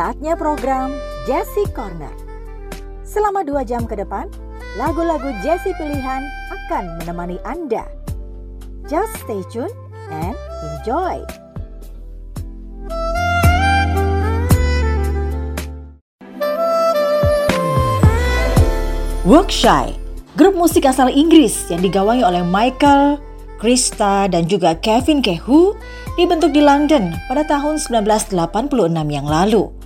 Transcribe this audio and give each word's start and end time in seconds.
Saatnya 0.00 0.32
program 0.32 0.96
Jesse 1.28 1.68
Corner. 1.76 2.08
Selama 3.04 3.44
dua 3.44 3.68
jam 3.68 3.84
ke 3.84 3.92
depan, 3.92 4.32
lagu-lagu 4.80 5.28
Jesse 5.44 5.76
pilihan 5.76 6.24
akan 6.48 6.96
menemani 6.96 7.36
Anda. 7.44 7.84
Just 8.88 9.12
stay 9.20 9.44
tuned 9.52 9.68
and 10.08 10.32
enjoy. 10.72 11.20
Workshy, 19.28 20.00
grup 20.32 20.56
musik 20.56 20.88
asal 20.88 21.12
Inggris 21.12 21.68
yang 21.68 21.84
digawangi 21.84 22.24
oleh 22.24 22.40
Michael, 22.40 23.20
Krista, 23.60 24.32
dan 24.32 24.48
juga 24.48 24.80
Kevin 24.80 25.20
Kehu 25.20 25.76
dibentuk 26.16 26.56
di 26.56 26.64
London 26.64 27.12
pada 27.28 27.44
tahun 27.44 27.76
1986 27.76 28.32
yang 29.12 29.28
lalu. 29.28 29.79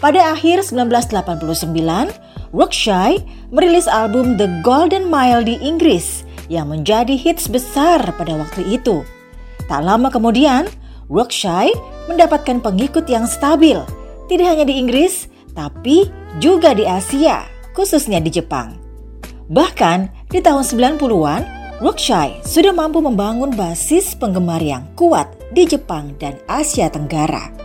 Pada 0.00 0.32
akhir 0.32 0.64
1989, 0.64 1.76
Workshy 2.56 3.20
merilis 3.52 3.84
album 3.84 4.40
The 4.40 4.48
Golden 4.64 5.12
Mile 5.12 5.44
di 5.44 5.60
Inggris 5.60 6.24
yang 6.48 6.72
menjadi 6.72 7.12
hits 7.20 7.44
besar 7.44 8.00
pada 8.16 8.32
waktu 8.40 8.64
itu. 8.80 9.04
Tak 9.68 9.84
lama 9.84 10.08
kemudian, 10.08 10.72
Workshy 11.12 11.76
mendapatkan 12.08 12.64
pengikut 12.64 13.04
yang 13.12 13.28
stabil, 13.28 13.76
tidak 14.32 14.46
hanya 14.48 14.64
di 14.64 14.80
Inggris, 14.80 15.28
tapi 15.52 16.08
juga 16.40 16.72
di 16.72 16.88
Asia, 16.88 17.44
khususnya 17.76 18.24
di 18.24 18.32
Jepang. 18.32 18.80
Bahkan 19.52 20.32
di 20.32 20.40
tahun 20.40 20.64
90-an, 20.64 21.42
Workshy 21.84 22.40
sudah 22.40 22.72
mampu 22.72 23.04
membangun 23.04 23.52
basis 23.52 24.16
penggemar 24.16 24.64
yang 24.64 24.88
kuat 24.96 25.28
di 25.52 25.68
Jepang 25.68 26.16
dan 26.16 26.40
Asia 26.48 26.88
Tenggara. 26.88 27.59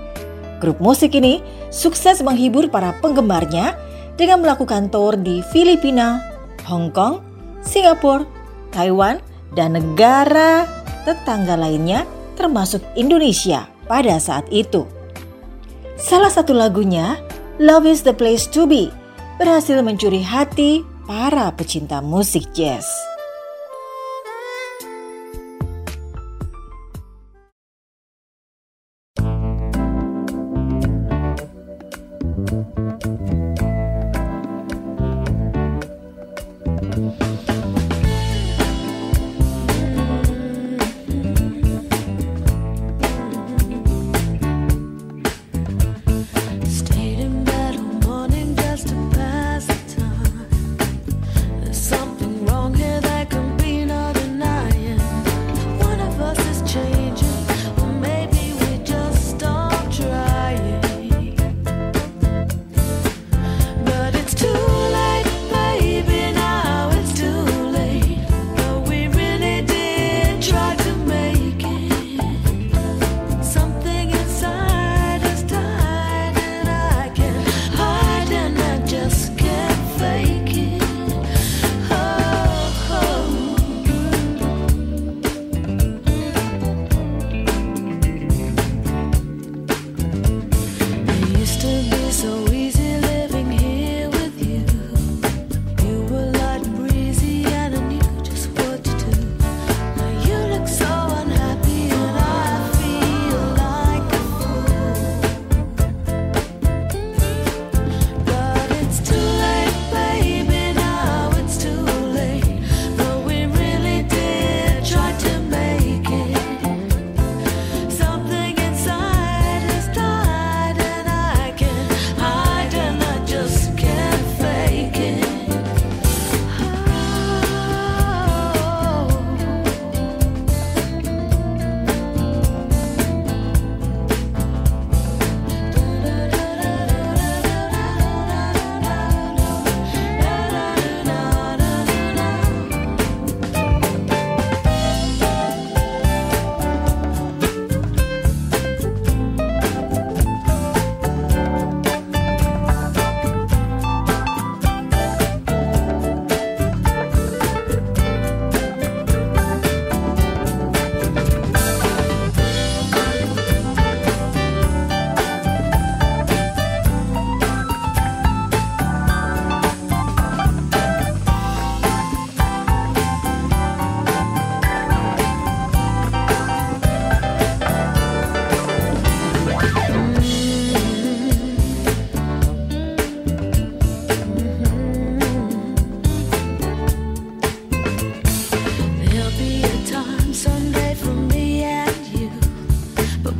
Grup 0.63 0.79
musik 0.79 1.15
ini 1.15 1.43
sukses 1.70 2.23
menghibur 2.23 2.71
para 2.71 2.95
penggemarnya 3.03 3.75
dengan 4.15 4.39
melakukan 4.39 4.87
tour 4.87 5.20
di 5.20 5.43
Filipina, 5.51 6.23
Hong 6.63 6.91
Kong, 6.95 7.20
Singapura, 7.59 8.23
Taiwan, 8.71 9.20
dan 9.55 9.75
negara 9.75 10.67
tetangga 11.03 11.55
lainnya 11.55 12.03
termasuk 12.35 12.84
Indonesia 12.95 13.67
pada 13.87 14.20
saat 14.20 14.47
itu. 14.51 14.84
Salah 15.95 16.31
satu 16.31 16.51
lagunya, 16.51 17.15
Love 17.55 17.87
is 17.87 18.03
the 18.03 18.12
Place 18.12 18.43
to 18.51 18.67
Be, 18.67 18.91
berhasil 19.40 19.79
mencuri 19.79 20.19
hati 20.19 20.84
para 21.07 21.51
pecinta 21.55 22.03
musik 22.03 22.43
jazz. 22.51 23.15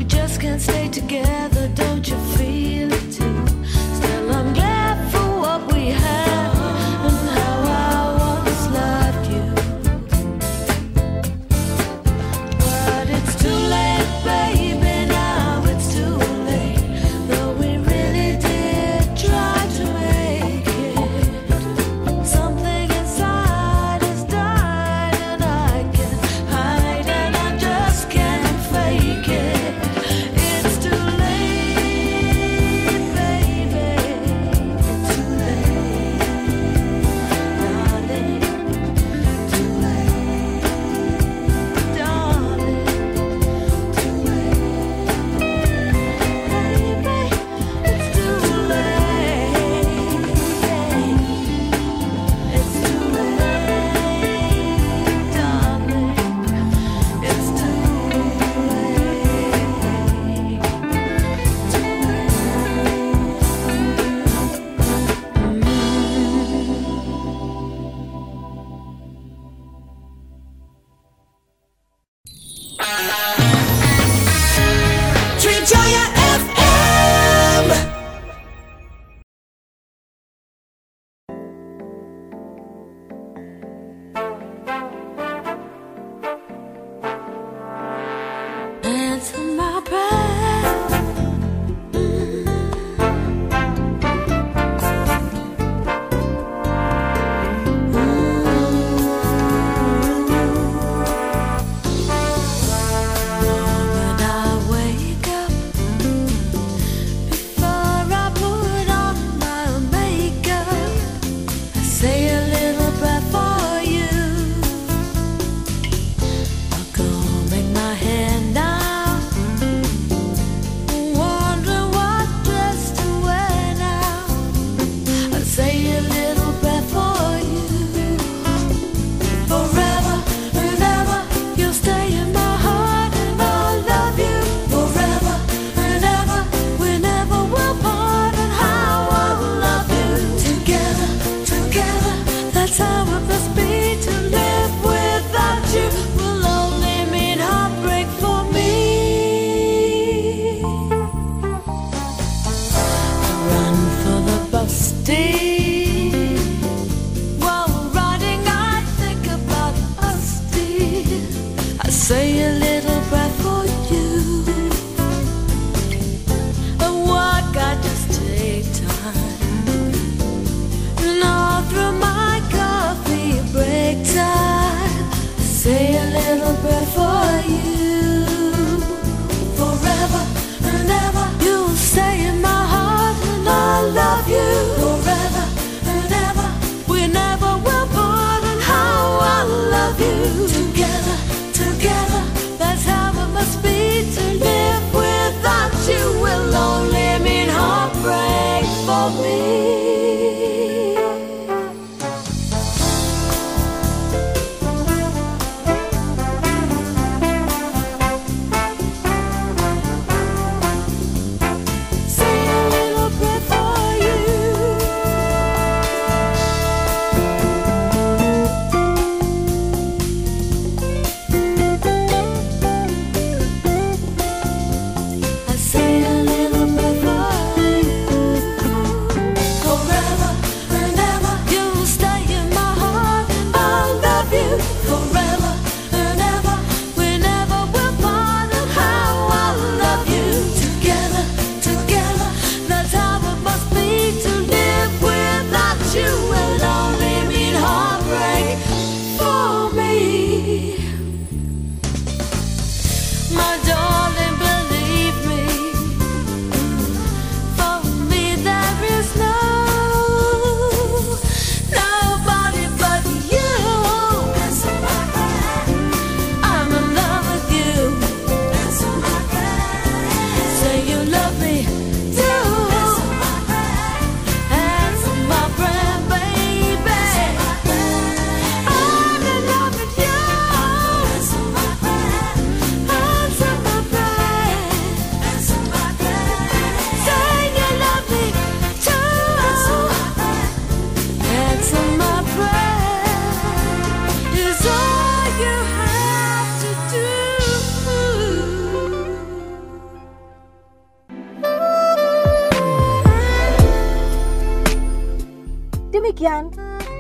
just 0.08 0.42
can't 0.42 0.62
stay 0.62 0.88
together, 0.90 1.70
don't 1.76 2.08
you 2.08 2.18
feel 2.38 2.92
it? 2.92 3.35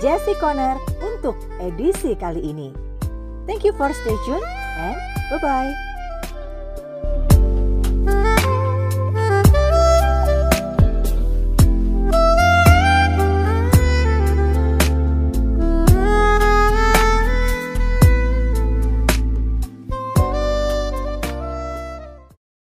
Jesse 0.04 0.36
Conner 0.42 0.75
untuk 1.00 1.40
edisi 1.64 2.14
kali 2.20 2.44
ini. 2.44 2.70
Thank 3.46 3.64
you 3.64 3.74
for 3.78 3.94
stay 3.94 4.18
tuned 4.25 4.44
and 4.82 4.98
bye-bye. 5.32 5.95